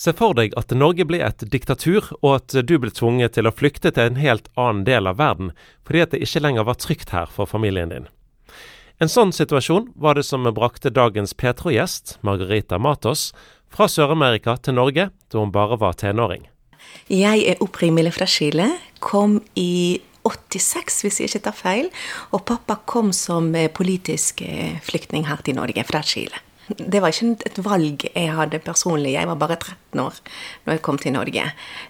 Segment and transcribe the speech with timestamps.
[0.00, 3.52] Se for deg at Norge blir et diktatur, og at du blir tvunget til å
[3.52, 5.52] flykte til en helt annen del av verden
[5.84, 8.08] fordi at det ikke lenger var trygt her for familien din.
[9.00, 13.30] En sånn situasjon var det som brakte dagens Petro-gjest, Margarita Matos,
[13.68, 16.48] fra Sør-Amerika til Norge da hun bare var tenåring.
[17.12, 18.70] Jeg er opprinnelig fra Chile.
[19.04, 21.90] Kom i 86, hvis jeg ikke tar feil.
[22.32, 24.40] Og pappa kom som politisk
[24.88, 26.40] flyktning her til Norge, fra Chile.
[26.78, 29.14] Det var ikke et valg jeg hadde personlig.
[29.16, 30.18] Jeg var bare 13 år
[30.64, 31.46] når jeg kom til Norge.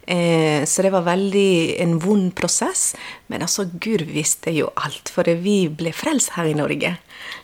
[0.09, 2.95] Eh, så det var veldig en vond prosess.
[3.29, 6.97] Men altså, Gud visste jo alt, for vi ble frelst her i Norge.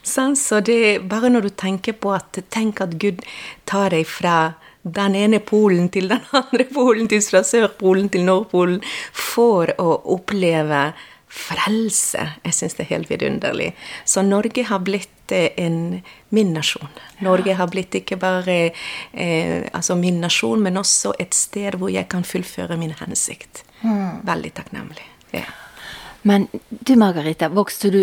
[0.06, 3.24] Sånn, så det bare når du tenker på at Tenk at Gud
[3.68, 4.55] tar deg fra
[4.86, 8.80] den ene polen til den andre polen, til fra Sørpolen til Nordpolen,
[9.12, 10.88] for å oppleve
[11.36, 12.22] frelse.
[12.45, 13.70] Jeg syns det er helt vidunderlig.
[14.04, 16.00] Så Norge har blitt eh, en
[16.34, 16.90] min nasjon.
[17.24, 18.56] Norge har blitt ikke bare
[19.12, 23.64] eh, altså min nasjon, men også et sted hvor jeg kan fullføre min hensikt.
[23.82, 24.22] Mm.
[24.27, 25.06] Veldig takknemlig.
[25.36, 25.46] Ja.
[26.27, 28.02] Men du Margarita, vokste du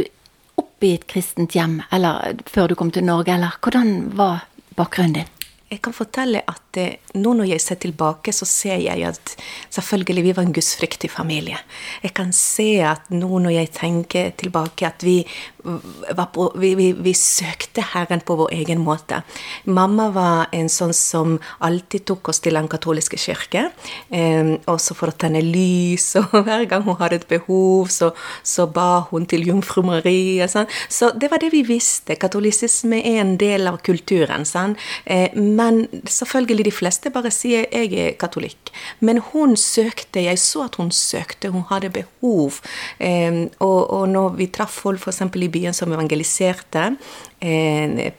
[0.56, 4.46] opp i et kristent hjem eller før du kom til Norge, eller hvordan var
[4.78, 5.33] bakgrunnen din?
[5.74, 9.34] Jeg kan fortelle at eh, nå når jeg ser tilbake, så ser jeg at
[9.74, 11.58] selvfølgelig vi var en gudsfryktig familie.
[12.04, 15.24] Jeg kan se at nå når jeg tenker tilbake, at vi,
[15.64, 19.24] på, vi, vi, vi søkte Herren på vår egen måte.
[19.66, 23.66] Mamma var en sånn som alltid tok oss til den katolske kirke,
[24.14, 26.12] eh, også for å tenne lys.
[26.22, 28.12] Og hver gang hun hadde et behov, så,
[28.46, 30.46] så ba hun til Jomfru Marie.
[30.52, 30.70] Sånn.
[30.86, 32.20] Så det var det vi visste.
[32.22, 34.46] Katolisisme er en del av kulturen.
[34.46, 34.78] Sånn.
[35.10, 35.63] Eh, men
[36.06, 38.72] selvfølgelig, de fleste bare sier 'jeg er katolikk'.
[39.00, 42.52] Men hun søkte, jeg så at hun søkte, hun hadde behov.
[43.00, 45.22] Eh, og, og, når vi traff folk f.eks.
[45.36, 46.98] i byen som evangeliserte,
[47.44, 48.12] eh,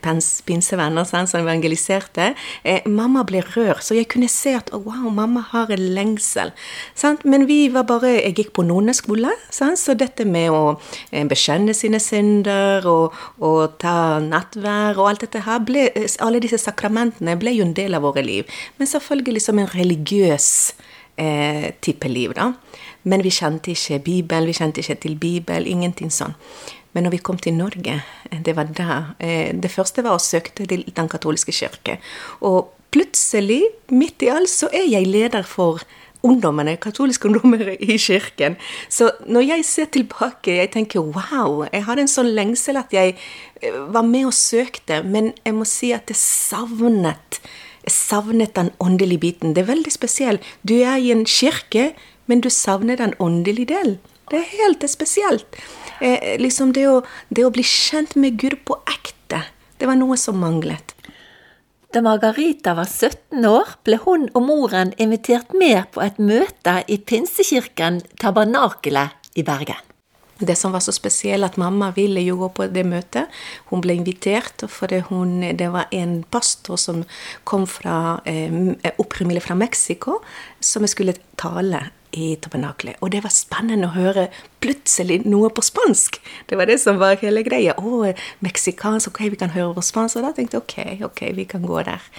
[0.45, 3.83] pinsevenner som evangeliserte, eh, mamma ble rørt.
[3.83, 6.51] Så jeg kunne se at wow, mamma har en lengsel.
[6.95, 7.25] Sant?
[7.25, 10.79] Men vi var bare Jeg gikk på nonneskole, så dette med å
[11.11, 16.57] eh, bekjenne sine synder og, og ta nattvær og alt dette her, ble, alle disse
[16.61, 18.49] sakramentene ble jo en del av våre liv.
[18.79, 20.47] Men selvfølgelig som en religiøs
[21.21, 22.51] eh, type liv, da.
[23.05, 26.35] Men vi kjente ikke Bibelen, vi kjente ikke til Bibel, ingenting sånn.
[26.95, 27.99] Men når vi kom til Norge,
[28.31, 31.99] eh, det var da eh, Det første var å søke til Den katolske kirke.
[32.41, 35.83] Og plutselig, midt i alt, så er jeg leder for
[36.25, 38.57] ungdommene, katoliske ungdommer i kirken.
[38.89, 43.15] Så når jeg ser tilbake, jeg tenker wow, jeg hadde en sånn lengsel at jeg
[43.15, 47.39] eh, var med og søkte, men jeg må si at jeg savnet
[47.85, 49.53] jeg savnet den åndelige biten.
[49.53, 50.45] Det er veldig spesielt.
[50.65, 51.91] Du er i en kirke,
[52.25, 53.99] men du savner den åndelige delen.
[54.31, 55.45] Det er helt spesielt.
[56.01, 59.43] Eh, liksom det å, det å bli kjent med Gud på ekte,
[59.77, 60.94] det var noe som manglet.
[61.95, 66.97] Da Margarita var 17 år, ble hun og moren invitert med på et møte i
[66.99, 69.79] pinsekirken Tabernakelet i Bergen.
[70.35, 73.31] Det som var så spesielt, at mamma ville jo gå på det møtet.
[73.71, 77.05] Hun ble invitert fordi hun, det var en pastor som
[77.47, 80.19] kom fra, eh, fra Mexico,
[80.59, 81.79] som skulle tale
[82.15, 82.97] i tabernaklet.
[83.03, 84.29] Og det var spennende å høre
[84.63, 86.21] plutselig noe på spansk.
[86.49, 87.75] Det var det som var hele greia.
[87.77, 88.13] Å,
[88.45, 90.19] meksikansk, ok, vi kan høre på spansk.
[90.19, 92.09] Og da tenkte jeg ok, ok, vi kan gå der.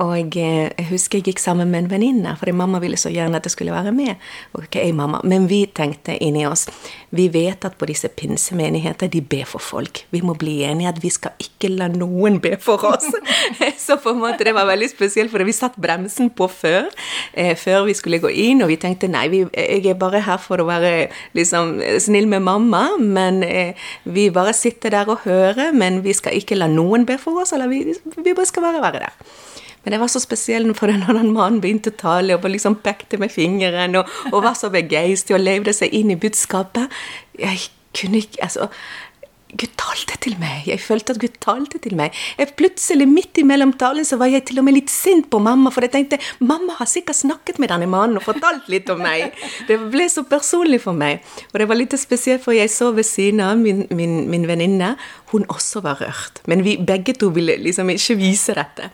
[0.00, 3.36] Og eh, jeg husker jeg gikk sammen med en venninne, fordi mamma ville så gjerne
[3.36, 4.16] at jeg skulle være med.
[4.56, 5.20] Ok, mamma.
[5.28, 6.68] Men vi tenkte inni oss
[7.10, 10.04] Vi vet at på disse pinsemenigheter, de ber for folk.
[10.14, 13.08] Vi må bli enige at vi skal ikke la noen be for oss.
[13.84, 16.86] så på en måte det var veldig spesielt, for vi satt bremsen på før,
[17.34, 20.38] eh, før vi skulle gå inn, og vi tenkte nei, vi, jeg er bare her
[20.40, 23.74] for å være liksom snill med mamma, men eh,
[24.06, 27.52] vi bare sitter der og hører, men vi skal ikke la noen be for oss,
[27.56, 29.32] eller vi, vi bare skal bare være der.
[29.84, 33.20] Men det var så spesielt for når den mannen begynte å tale og liksom pekte
[33.20, 36.90] med fingeren og, og var så begeistret og levde seg inn i budskapet.
[37.40, 38.68] Jeg kunne ikke Altså,
[39.50, 40.66] Gud talte til meg.
[40.68, 42.14] Jeg følte at Gud talte til meg.
[42.38, 45.72] Jeg plutselig Midt imellom talen så var jeg til og med litt sint på mamma,
[45.74, 49.34] for jeg tenkte mamma har sikkert snakket med denne mannen og fortalt litt om meg.
[49.66, 51.24] Det ble så personlig for meg.
[51.50, 54.92] Og det var litt spesielt, for jeg så ved siden av min, min, min venninne.
[55.34, 56.44] Hun også var rørt.
[56.50, 58.92] Men vi begge to ville liksom ikke vise dette.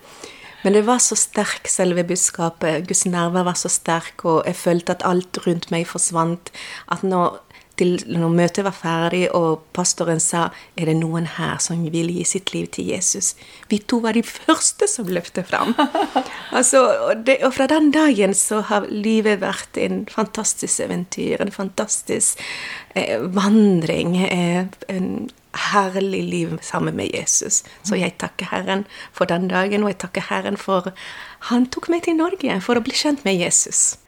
[0.67, 2.89] Men det var så sterk, selve budskapet.
[2.89, 6.51] Guds nerver var så sterk, og jeg følte at alt rundt meg forsvant.
[6.91, 7.37] At når,
[7.79, 12.27] til, når møtet var ferdig, og pastoren sa er det noen her som vil gi
[12.27, 13.37] sitt liv til Jesus
[13.71, 15.71] Vi to var de første som løftet fram.
[16.59, 21.55] altså, og, det, og, fra den dagen så har livet vært en fantastisk eventyr, en
[21.55, 22.43] fantastisk
[22.99, 24.19] eh, vandring.
[24.27, 27.63] Eh, en, herlig liv sammen med Jesus.
[27.83, 30.93] Så jeg takker Herren for den dagen, og jeg takker Herren for
[31.51, 33.99] Han tok meg til Norge for å bli kjent med Jesus.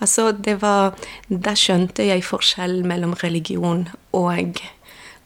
[0.00, 0.94] Altså, det var
[1.28, 4.60] Da skjønte jeg forskjellen mellom religion og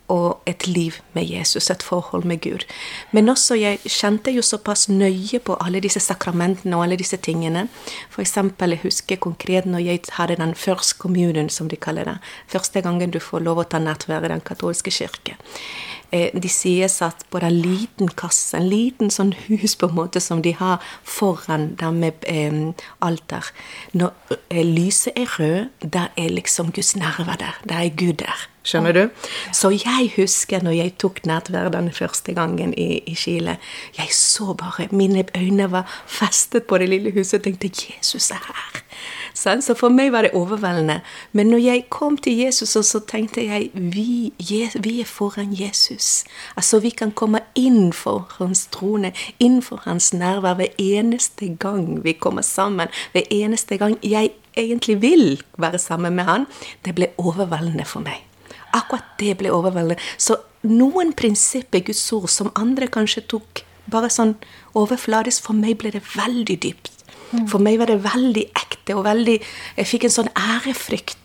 [0.09, 2.65] og et liv med Jesus, et forhold med Gud.
[3.11, 7.67] Men også jeg kjente jo såpass nøye på alle disse sakramentene og alle disse tingene.
[8.09, 12.17] For eksempel, jeg husker konkret når jeg hadde den første kommunen, som de kaller det.
[12.47, 15.37] Første gangen du får lov å ta nattverd i den katolske kirke.
[16.11, 20.21] Eh, de sies at på den liten kasse, en liten sånn hus på en måte
[20.23, 22.73] som de har foran der med eh,
[23.05, 23.51] alter
[23.93, 27.61] Når eh, lyset er rød, da er liksom Guds nerver der.
[27.69, 28.47] Da er Gud der.
[28.63, 29.03] Skjønner du?
[29.55, 33.55] Så jeg husker når jeg tok nattverdene første gangen i, i, Chile.
[33.97, 38.43] Jeg så bare Mine øyne var festet på det lille huset og tenkte Jesus er
[38.43, 38.83] her.
[39.39, 40.99] Så for meg var det overveldende.
[41.31, 44.33] Men når jeg kom til Jesus, så tenkte jeg vi,
[44.75, 46.23] vi er foran Jesus.
[46.57, 52.03] Altså vi kan komme inn for hans trone, inn for hans nærvær hver eneste gang
[52.03, 52.87] vi kommer sammen.
[53.11, 56.45] Hver eneste gang jeg egentlig vil være sammen med han.
[56.85, 58.28] Det ble overveldende for meg.
[58.75, 59.99] Akkurat det ble overveldende.
[60.17, 60.37] Så
[60.67, 64.35] noen prinsipper i Guds ord som andre kanskje tok bare sånn
[64.77, 66.91] overfladisk, for meg ble det veldig dypt.
[67.49, 69.35] For meg var det veldig ekte og veldig
[69.77, 71.18] Jeg fikk en sånn ærefrykt.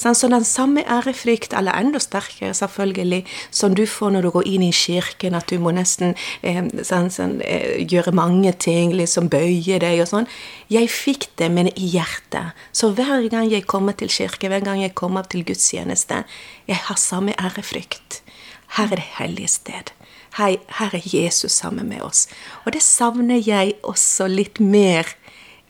[0.00, 4.62] Så den samme ærefrykt, eller enda sterkere selvfølgelig, som du får når du går inn
[4.64, 10.08] i kirken, at du må nesten eh, eh, gjøre mange ting, liksom bøye deg og
[10.08, 10.28] sånn.
[10.72, 12.56] Jeg fikk det, men i hjertet.
[12.72, 16.24] Så hver gang jeg kommer til kirke, hver gang jeg kommer til gudstjeneste,
[16.70, 18.22] jeg har samme ærefrykt.
[18.78, 19.92] Her er det hellige sted.
[20.38, 22.28] Her er Jesus sammen med oss.
[22.64, 25.10] Og det savner jeg også litt mer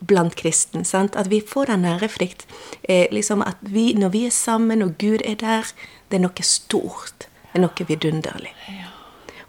[0.06, 0.84] blant kristne.
[0.84, 1.16] Sant?
[1.16, 2.46] At vi får den ærefrykt.
[2.88, 5.72] Eh, liksom at vi, når vi er sammen, og Gud er der,
[6.10, 7.26] det er noe stort.
[7.50, 8.54] Det er noe vidunderlig.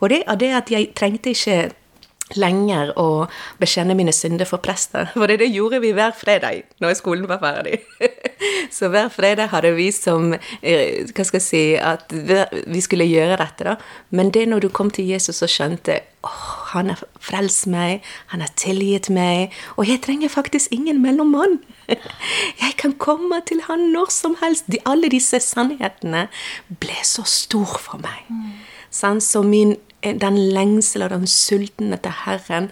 [0.02, 1.72] Og det, det at jeg trengte ikke
[2.40, 3.26] lenger å
[3.62, 5.10] bekjenne mine synder for prester.
[5.16, 7.82] For det, gjorde vi hver fredag når skolen var ferdig.
[8.76, 13.38] Så hver fredag hadde vi som eh, Hva skal jeg si At vi skulle gjøre
[13.42, 13.76] dette, da.
[14.10, 18.44] Men det når du kom til Jesus og skjønte åh, han har frelst meg, han
[18.44, 21.60] har tilgitt meg, og jeg trenger faktisk ingen mellommann.
[22.62, 24.70] Jeg kan komme til han når som helst.
[24.72, 26.28] De, alle disse sannhetene
[26.80, 28.30] ble så stor for meg.
[28.92, 32.72] Så min den lengsel og den sulten etter Herren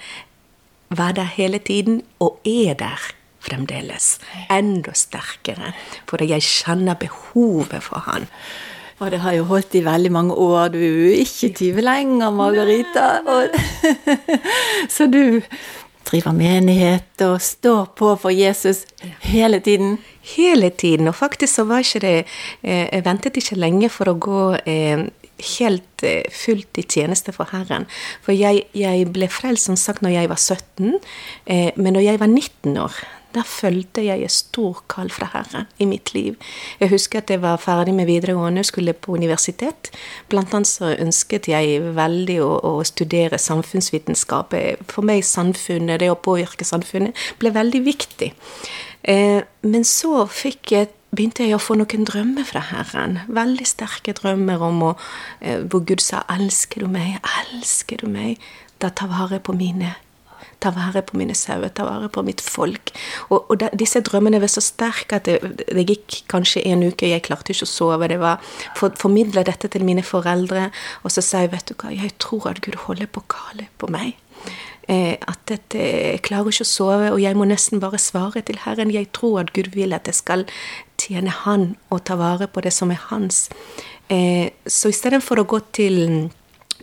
[0.89, 4.17] var der hele tiden, og er der fremdeles.
[4.51, 5.73] Enda sterkere,
[6.09, 8.27] fordi jeg kjenner behovet for Han.
[8.99, 10.73] Og det har jo holdt i veldig mange år.
[10.73, 13.21] Du er jo ikke 20 lenger, Margarita.
[14.95, 15.39] så du
[16.09, 18.83] driver menighet og står på for Jesus
[19.23, 19.97] hele tiden?
[20.35, 21.07] Hele tiden.
[21.07, 22.25] Og faktisk så var ikke det
[22.63, 25.07] eh, Jeg ventet ikke lenge for å gå eh,
[25.57, 27.87] helt eh, fullt i tjeneste for Herren.
[28.25, 30.99] For jeg, jeg ble frelst som sagt når jeg var 17,
[31.45, 32.99] eh, men når jeg var 19 år
[33.35, 36.37] da følte jeg et stor kall fra Herren i mitt liv.
[36.79, 39.91] Jeg husker at jeg var ferdig med videregående, skulle på universitet.
[40.33, 44.55] Blant annet så ønsket jeg veldig å, å studere samfunnsvitenskap.
[44.89, 48.31] For meg samfunnet, det å påvirke samfunnet, ble veldig viktig.
[49.05, 53.19] Eh, men så fikk jeg begynte jeg å få noen drømmer fra Herren.
[53.27, 54.91] Veldig sterke drømmer om å,
[55.41, 57.19] eh, hvor Gud sa 'Elsker du meg?
[57.23, 58.37] Elsker du meg?'
[58.79, 59.95] Da ta vare på mine.
[60.61, 62.91] Ta vare på mine sauer, ta vare på mitt folk.
[63.29, 67.07] Og, og de, disse drømmene var så sterke at det, det, gikk kanskje en uke,
[67.07, 68.07] jeg klarte ikke å sove.
[68.07, 68.39] Det var
[68.75, 70.71] for, Formidla dette til mine foreldre,
[71.03, 73.87] og så sa jeg, vet du hva, jeg tror at Gud holder på gale på
[73.91, 74.15] meg.
[74.89, 78.89] Eh, at jeg klarer ikke å sove, og jeg må nesten bare svare til Herren.
[78.89, 80.45] Jeg tror at Gud vil at jeg skal
[80.97, 83.49] tjene Han og ta vare på det som er hans.
[84.09, 86.31] Eh, så istedenfor å gå til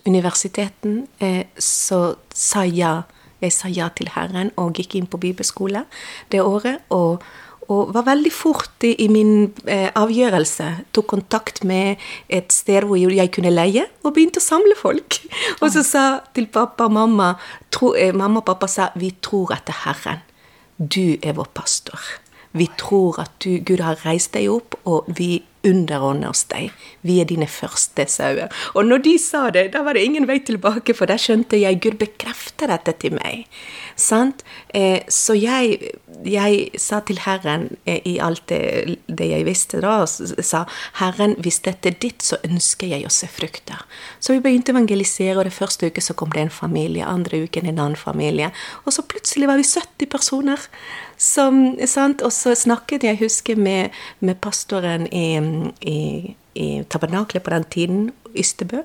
[0.07, 2.95] universiteten, eh, så sa jeg ja.
[3.37, 5.83] Jeg sa ja til Herren og gikk inn på bibelskole
[6.31, 6.81] det året.
[6.89, 7.21] og
[7.73, 10.67] og var veldig fort i, min eh, avgjørelse.
[10.95, 11.99] Tok kontakt med
[12.31, 15.19] et sted hvor jeg kunne leie, og begynte å samle folk.
[15.61, 16.05] Og så sa
[16.37, 17.33] til pappa og mamma
[17.73, 20.23] tro, eh, Mamma og pappa sa vi tror etter Herren.
[20.77, 21.99] Du er vår pastor.
[22.57, 26.71] Vi tror at du, Gud har reist deg opp, og vi underordner oss deg.
[27.07, 28.51] Vi er dine første sauer.
[28.75, 31.81] Og når de sa det, da var det ingen vei tilbake, for da skjønte jeg
[31.83, 33.45] Gud bekrefter dette til meg.
[33.97, 34.43] Sant?
[34.77, 35.79] Eh, så jeg,
[36.25, 40.65] jeg, sa til Herren eh, i alt det, det, jeg visste da, sa
[40.99, 43.81] Herren, hvis dette er ditt, så ønsker jeg å se frukter.
[44.19, 47.43] Så vi begynte å evangelisere, og det første uke så kom det en familie, andre
[47.47, 48.51] uken en annen familie.
[48.85, 50.69] Og så plutselig var vi 70 personer.
[51.17, 55.39] Som, og så snakket jeg, husker, med, med pastoren i,
[55.81, 58.81] i i tabernaklet på den tiden, Ystebø,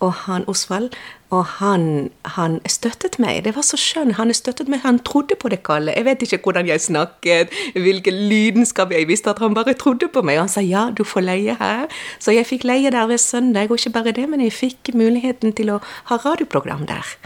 [0.00, 0.90] og han Osvald.
[1.34, 3.40] Og han, han, støttet meg.
[3.44, 4.14] Det var så skjønt.
[4.20, 5.96] Han støttet meg, han trodde på det kallet.
[5.98, 10.22] Jeg vet ikke hvordan jeg snakket, hvilken lidenskap jeg visste, at han bare trodde på
[10.22, 10.38] meg.
[10.38, 11.88] Og han sa ja, du får leie her.
[12.22, 15.56] Så jeg fikk leie der ved søndag, og ikke bare det, men jeg fikk muligheten
[15.58, 15.80] til å
[16.12, 17.16] ha radioprogram der.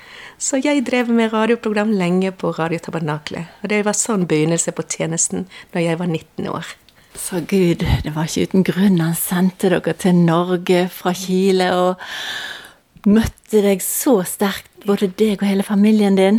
[0.41, 3.51] Så jeg drev med radioprogram lenge på Radio Tabernaklet.
[3.61, 6.77] Og det var sånn begynnelse på tjenesten når jeg var 19 år.
[7.19, 13.09] Så Gud, det var ikke uten grunn han sendte dere til Norge fra Chile og
[13.09, 16.39] møtte deg så sterkt, både deg og hele familien din.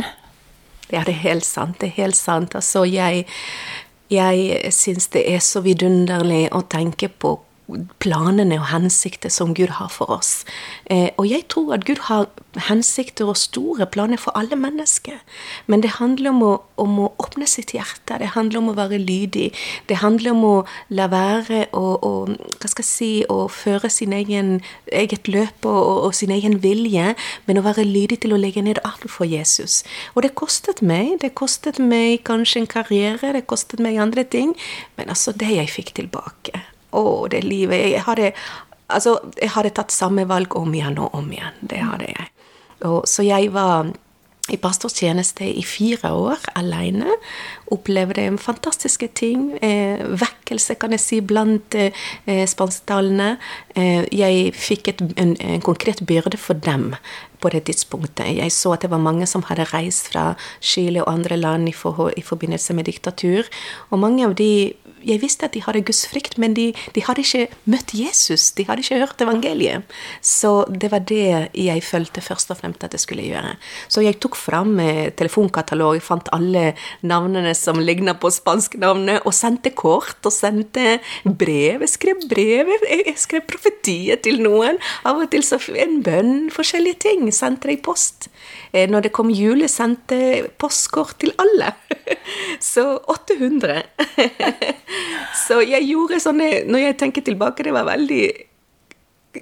[0.90, 1.78] Ja, det er helt sant.
[1.80, 2.56] Det er helt sant.
[2.58, 3.26] Altså, jeg,
[4.10, 7.36] jeg syns det er så vidunderlig å tenke på
[8.02, 10.44] planene og hensikter som Gud har for oss.
[10.90, 12.28] Eh, og jeg tror at Gud har
[12.68, 15.20] hensikter og store planer for alle mennesker.
[15.66, 18.18] Men det handler om å, om å åpne sitt hjerte.
[18.18, 19.50] Det handler om å være lydig.
[19.88, 20.54] Det handler om å
[20.88, 24.58] la være å, hva skal jeg si, å føre sin egen
[24.90, 27.14] eget løp og, og, og, sin egen vilje,
[27.46, 29.82] men å være lydig til å legge ned alt for Jesus.
[30.14, 31.18] Og det kostet meg.
[31.22, 34.54] Det kostet meg kanskje en karriere, det kostet meg andre ting,
[34.98, 36.64] men altså det jeg fikk tilbake.
[36.90, 38.32] Å, det livet Jeg hadde,
[38.88, 41.58] altså, jeg hadde tatt samme valg om igjen og om igjen.
[41.60, 42.30] Det hadde jeg.
[42.88, 43.90] Og, så jeg var
[44.50, 47.14] i pastortjeneste i fire år alene.
[47.70, 49.50] Opplevde fantastiske ting.
[49.62, 51.94] Eh, vekkelse, kan jeg si, blant eh,
[52.50, 53.36] spansktalene.
[53.76, 56.94] Eh, jeg fikk et, en, en, konkret byrde for dem
[57.40, 58.26] på det tidspunktet.
[58.40, 61.76] Jeg så at det var mange som hadde reist fra Chile og andre land i,
[61.76, 63.48] for, i forbindelse med diktatur.
[63.90, 64.72] Og mange av de
[65.06, 68.50] jeg visste at de hadde gudsfrykt, men de, de, hadde ikke møtt Jesus.
[68.56, 69.96] De hadde ikke hørt evangeliet.
[70.24, 73.54] Så det var det jeg følte først og fremst at jeg skulle gjøre.
[73.88, 74.76] Så jeg tok fram
[75.18, 76.74] telefonkatalog, fant alle
[77.06, 81.84] navnene som ligna på spansknavnet, og sendte kort og sendte brev.
[81.84, 84.80] Jeg skrev brev, jeg skrev profetier til noen.
[85.08, 87.28] Av og til så en bønn, forskjellige ting.
[87.34, 88.30] Sendte jeg post.
[88.72, 91.72] Eh, når det kom jul, sendte postkort til alle.
[92.72, 93.82] Så 800.
[95.46, 98.24] Så jeg gjorde sånne Når jeg tenker tilbake, det var veldig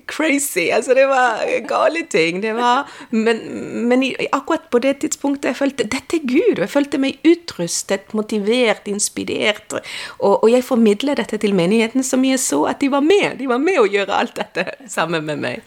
[0.07, 0.69] crazy.
[0.75, 2.41] Altså, det var gale ting.
[2.41, 3.41] Det var, men,
[3.89, 6.59] men akkurat på det tidspunktet jeg følte dette er Gud.
[6.59, 9.79] Og jeg følte meg utrustet, motivert, inspirert.
[10.19, 13.39] Og, og jeg formidlet dette til menigheten så mye så at de var med.
[13.41, 15.65] De var med å gjøre alt dette sammen med meg.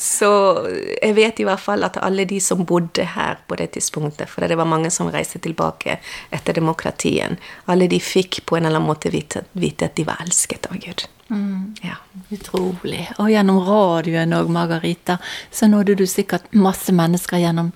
[0.00, 0.30] Så
[0.68, 4.44] jeg vet i hvert fall at alle de som bodde her på det tidspunktet, for
[4.46, 5.98] det var mange som reiste tilbake
[6.34, 7.38] etter demokratien,
[7.70, 10.80] alle de fikk på en eller annen måte vite, vite at de var elsket av
[10.82, 11.06] Gud.
[11.28, 11.74] Mm.
[11.82, 11.98] Ja.
[12.32, 13.06] Utrolig.
[13.18, 15.18] Og gjennom radioen òg, Margarita,
[15.50, 17.72] så nådde du sikkert masse mennesker gjennom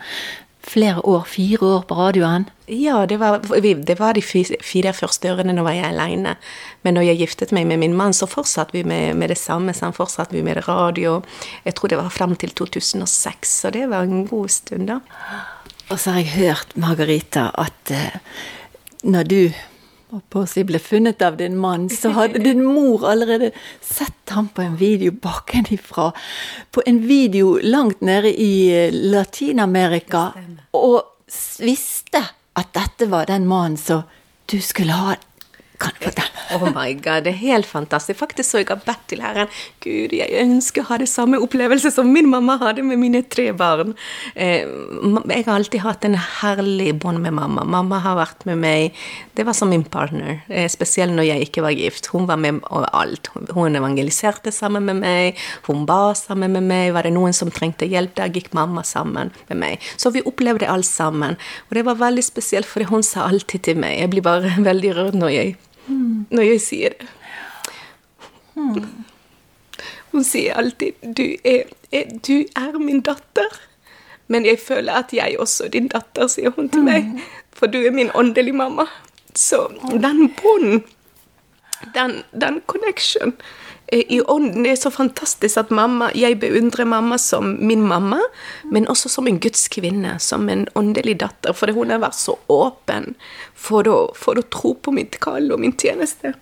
[0.67, 2.49] flere år, fire år på radioen?
[2.67, 3.39] Ja, det var,
[3.87, 6.35] det var de fire første årene nå var jeg alene.
[6.83, 9.75] Men når jeg giftet meg med min mann, så fortsatte vi med, med det samme.
[9.75, 11.21] Så fortsatte vi med radio.
[11.65, 15.01] Jeg tror det var fram til 2006, så det var en god stund, da.
[15.87, 18.19] Og så har jeg hørt, Margarita, at uh,
[19.07, 19.41] når du
[20.31, 23.51] på å si ble funnet av din mann, så hadde din mor allerede
[23.83, 26.13] sett ham på en video bakenifra.
[26.71, 30.29] På en video langt nede i eh, Latin-Amerika.
[30.79, 31.03] Og
[31.59, 32.23] visste
[32.57, 34.07] at dette var den mannen som
[34.47, 35.17] du skulle ha
[35.79, 36.36] kan du fortelle?
[36.55, 38.19] Oh my god, det er helt fantastisk.
[38.21, 39.51] Faktisk så jeg har bedt til Herren.
[39.83, 43.49] Gud, jeg ønsker å ha det samme opplevelse som min mamma hadde med mine tre
[43.57, 43.95] barn.
[44.35, 47.65] Eh, jeg har alltid hatt en herlig bånd med mamma.
[47.67, 48.95] Mamma har vært med meg
[49.37, 50.41] Det var som min partner.
[50.49, 52.07] Eh, spesielt når jeg ikke var gift.
[52.15, 53.29] Hun var med overalt.
[53.53, 55.43] Hun evangeliserte sammen med meg.
[55.67, 56.95] Hun ba sammen med meg.
[56.95, 59.91] Var det noen som trengte hjelp, der gikk mamma sammen med meg.
[59.97, 61.37] Så vi opplevde alt sammen.
[61.69, 64.97] Og det var veldig spesielt, for hun sa alltid til meg Jeg blir bare veldig
[64.97, 65.57] rørt når jeg
[66.31, 67.09] når jeg sier det.
[70.13, 73.61] Hun sier alltid du er, er, 'Du er min datter',
[74.29, 77.05] men jeg føler at jeg også er din datter, sier hun til meg.
[77.53, 78.85] For du er min åndelige mamma.
[79.35, 80.85] Så den bånden,
[81.95, 83.37] den, den connection
[83.93, 84.63] i ånden.
[84.63, 88.19] Det er så fantastisk at mamma Jeg beundrer mamma som min mamma,
[88.65, 91.55] men også som en gudskvinne, som en åndelig datter.
[91.55, 93.15] For hun har vært så åpen
[93.55, 96.35] for å, for å tro på mitt kall og min tjeneste.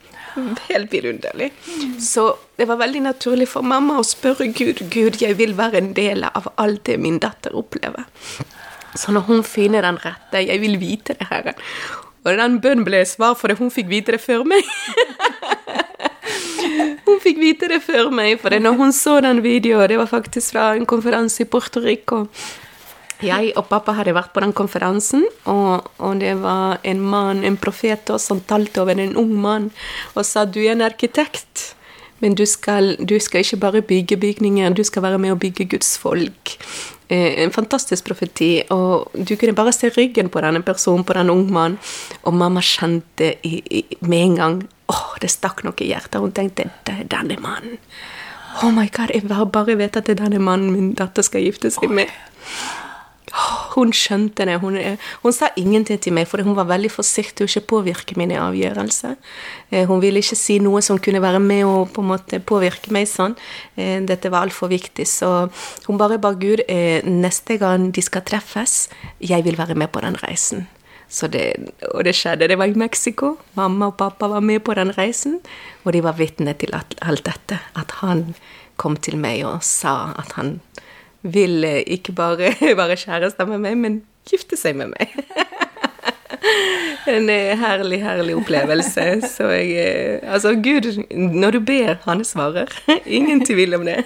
[0.68, 1.52] Helt vidunderlig.
[2.00, 5.92] Så det var veldig naturlig for mamma å spørre Gud Gud, jeg vil være en
[5.94, 8.08] del av alt det min datter opplever.
[8.94, 11.54] Så når hun finner den rette Jeg vil vite det, Herre.
[12.24, 14.64] Og den bønnen ble svar, for det hun fikk vite det før meg.
[17.04, 20.54] Hun fikk vite det før meg, for når hun så den videoen, det var faktisk
[20.54, 22.24] fra en konferanse i Puerto Rico.
[23.24, 27.60] Jeg og pappa hadde vært på den konferansen, og, og det var en mann, en
[27.60, 29.70] profet, som talte over en ung mann
[30.14, 31.70] og sa du er en arkitekt.
[32.22, 35.66] Men du skal, du skal ikke bare bygge bygninger, du skal være med å bygge
[35.74, 36.54] Guds folk.
[37.12, 38.62] Eh, en fantastisk profeti.
[38.72, 41.76] Og du kunne bare se ryggen på denne personen, på den unge mannen,
[42.22, 44.56] og mamma kjente i, i, med en gang
[44.94, 46.20] Åh, det stakk noe i hjertet.
[46.22, 47.80] Hun tenkte det er denne mannen.
[48.62, 51.72] Oh my god, jeg bare vet at det er denne mannen min datter skal gifte
[51.74, 52.10] seg med.
[53.74, 54.60] Hun skjønte det.
[54.62, 54.76] Hun,
[55.24, 59.16] hun, sa ingenting til meg, for hun var veldig forsiktig og ikke påvirke mine avgjørelser.
[59.72, 62.94] Eh, hun ville ikke si noe som kunne være med og på en måte påvirke
[62.94, 63.34] meg sånn.
[63.74, 65.08] Eh, dette var altfor viktig.
[65.10, 65.32] Så
[65.88, 68.84] hun bare ba Gud eh, neste gang de skal treffes,
[69.18, 70.68] jeg vil være med på den reisen.
[71.14, 71.44] Det,
[71.94, 72.48] og det skjedde.
[72.50, 73.36] Det var i Mexico.
[73.54, 75.38] Mamma og pappa var med på den reisen,
[75.84, 77.60] og de var vitne til alt dette.
[77.78, 78.34] At han
[78.76, 80.58] kom til meg og sa at han
[81.22, 85.14] ville ikke bare være kjæreste med meg, men gifte seg med meg.
[87.06, 89.06] en eh, herlig, herlig opplevelse.
[89.28, 92.70] Så jeg eh, Altså, Gud, når du ber, han svarer.
[93.06, 94.04] Ingen tvil om det.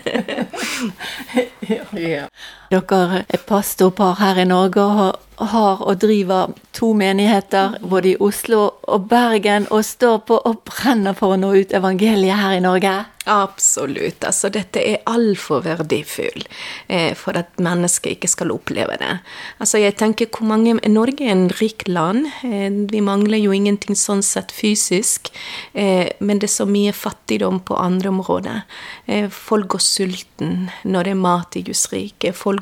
[1.96, 2.26] ja.
[2.68, 8.64] Dere er pastorpar her i Norge og har og driver to menigheter både i Oslo
[8.82, 12.96] og Bergen, og står på og brenner for å nå ut evangeliet her i Norge.
[13.28, 14.24] Absolutt.
[14.24, 16.46] Altså, dette er altfor verdifull
[16.88, 19.18] eh, for at mennesker ikke skal oppleve det.
[19.60, 22.30] Altså, jeg tenker hvor mange Norge er en rik land.
[22.46, 25.28] Eh, vi mangler jo ingenting sånn sett fysisk,
[25.74, 28.62] eh, men det er så mye fattigdom på andre områder.
[29.04, 32.32] Eh, folk går sulten når det er mat i Guds rike.
[32.32, 32.57] Folk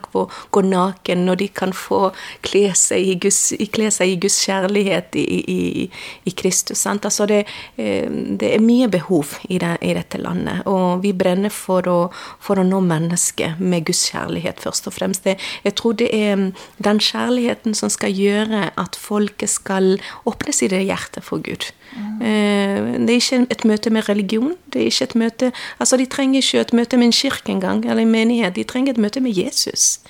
[0.50, 2.10] går naken når de kan få
[2.46, 5.60] kle seg i Guds, kle seg i Guds kjærlighet i, i,
[6.24, 6.86] i Kristus.
[6.86, 7.44] Altså, det,
[7.76, 11.98] eh, det, er mye behov i, det, i dette landet og vi brenner for å,
[12.42, 15.26] for å nå mennesket med Guds kjærlighet, først og fremst.
[15.26, 16.48] Jeg tror det er mm,
[16.82, 19.96] den kjærligheten som skal gjøre at folket skal
[20.28, 21.70] åpne sitt hjerte for Gud.
[21.96, 22.05] Mm.
[22.20, 24.54] Det er ikke et møte med religion.
[24.72, 27.84] det er ikke et møte, altså De trenger ikke et møte med en kirke engang,
[27.84, 28.56] eller en menighet.
[28.56, 30.00] De trenger et møte med Jesus.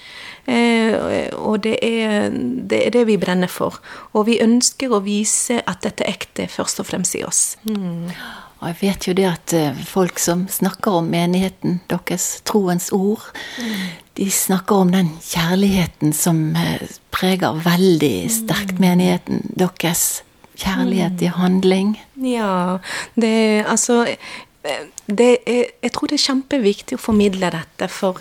[0.46, 0.94] Eh,
[1.34, 3.80] og det er, det er, det vi brenner for.
[4.14, 7.56] Og vi ønsker å vise at dette er ekte, først og fremst i oss.
[7.66, 8.12] Mm.
[8.56, 13.26] Og jeg vet jo det at eh, folk som snakker om menigheten, deres troens ord,
[14.16, 20.22] de snakker om den kjærligheten som eh, preger veldig sterkt menigheten deres.
[20.56, 21.96] Kjærlighet i handling.
[22.24, 22.78] Ja,
[23.14, 24.02] det altså
[25.06, 28.18] det er, jeg tror det er kjempeviktig å formidle dette, for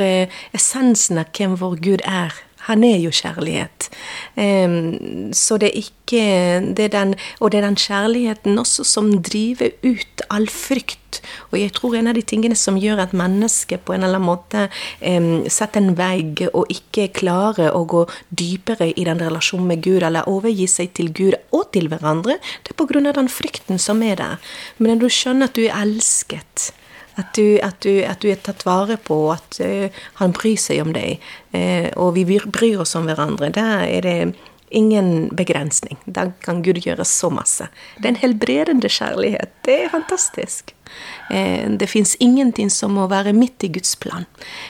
[0.54, 3.90] essensen av hvem vår Gud er, han er jo kjærlighet.
[4.36, 6.22] Um, så det er ikke
[6.78, 11.22] det er den, Og det er den kjærligheten også som driver ut all frykt.
[11.52, 14.28] Og jeg tror en av de tingene som gjør at mennesket på en eller annen
[14.28, 14.68] måte
[15.02, 20.04] um, setter en vegg og ikke klarer å gå dypere i den relasjonen med Gud,
[20.04, 23.80] eller overgi seg til Gud og til hverandre, det er på grunn av den frykten
[23.82, 24.42] som er der.
[24.78, 26.72] Men når du skjønner at du er elsket,
[27.16, 30.84] at du, at, du, at du, er tatt vare på, at uh, han bryr seg
[30.84, 31.24] om deg,
[31.56, 33.54] uh, og vi bryr oss om hverandre.
[33.56, 34.18] Der er det
[34.76, 35.98] ingen begrensning.
[36.06, 37.70] Da kan Gud gjøre så masse.
[37.98, 39.54] Det er en helbredende kjærlighet.
[39.66, 40.75] Det er fantastisk.
[41.30, 44.26] Eh, det fins ingenting som må være midt i Guds plan.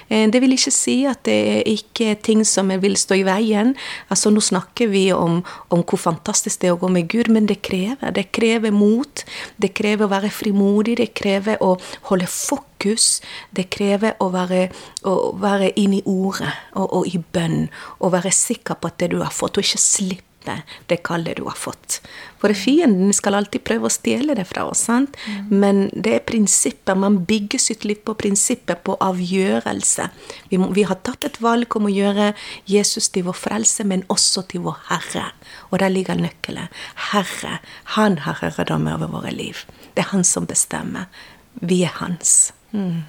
[0.09, 3.75] Eh, det vil ikke si at det er ikke ting som vil stå i veien.
[4.09, 7.49] Altså Nå snakker vi om, om hvor fantastisk det er å gå med Gud, men
[7.49, 8.13] det krever.
[8.15, 9.25] Det krever mot.
[9.61, 10.97] Det krever å være frimodig.
[11.01, 11.75] Det krever å
[12.09, 13.19] holde fokus.
[13.55, 14.67] Det krever å være,
[15.41, 17.67] være inn i ordet og, og i bønn.
[17.99, 21.37] Og være sikker på at det du har fått, og ikke slippe slippe det kallet
[21.37, 22.01] du har fått.
[22.39, 25.15] For fienden skal alltid prøve å stjele det fra oss, sant?
[25.27, 25.59] Mm.
[25.59, 26.95] men det er prinsipper.
[26.95, 30.09] Man bygger sitt liv på prinsipper, på avgjørelse.
[30.49, 32.33] Vi, må, vi, har tatt et valg om å gjøre
[32.65, 35.31] Jesus til vår frelse, men også til vår Herre.
[35.71, 36.69] Og der ligger nøkkelen.
[37.11, 37.59] Herre.
[37.97, 39.65] Han har herredømme over våre liv.
[39.95, 41.09] Det er han som bestemmer.
[41.61, 42.53] Vi er hans.
[42.71, 43.03] Mm.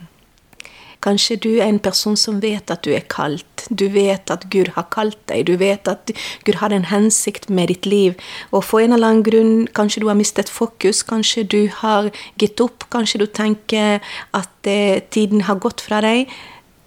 [1.05, 3.67] Kanskje du er en person som vet at du er kalt.
[3.71, 5.47] Du vet at Gud har kalt deg.
[5.47, 6.11] Du vet at
[6.47, 8.17] Gud har en hensikt med ditt liv.
[8.51, 12.61] Og for en eller annen grunn, kanskje du har mistet fokus, kanskje du har gitt
[12.61, 14.03] opp, kanskje du tenker
[14.35, 16.31] at eh, tiden har gått fra deg.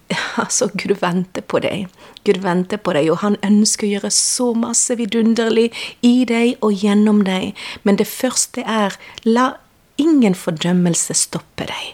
[0.42, 1.88] Altså, Gud venter på deg.
[2.26, 5.70] Gud venter på deg, og han ønsker å gjøre så masse vidunderlig
[6.02, 7.54] i deg og gjennom deg.
[7.84, 9.52] Men det første er la
[10.00, 11.88] ingen fordømmelse stoppe deg.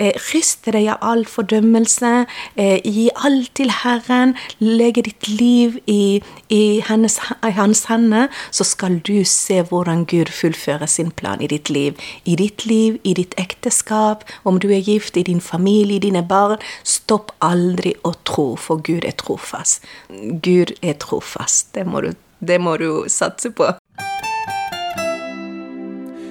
[0.00, 2.12] Eh, ryste deg av all fordømmelse.
[2.56, 4.34] Eh, gi alt til Herren.
[4.60, 10.32] Legge ditt liv i, i, hennes, i hans hender, så skal du se hvordan Gud
[10.34, 11.98] fullfører sin plan i ditt liv.
[12.24, 16.24] I ditt liv, i ditt ekteskap, om du er gift, i din familie, i dine
[16.26, 16.60] barn.
[16.84, 19.84] Stopp aldri å tro, for Gud er trofast.
[20.42, 21.72] Gud er trofast.
[21.74, 23.72] Det må du, det må du satse på.